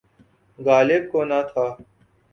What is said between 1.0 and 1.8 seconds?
کو نہ تھا۔